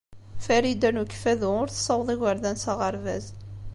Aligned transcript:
Farida 0.45 0.89
n 0.93 0.97
Ukeffadu 1.01 1.49
ur 1.61 1.67
tessaweḍ 1.69 2.09
igerdan 2.13 2.57
s 2.63 2.65
aɣerbaz. 2.71 3.25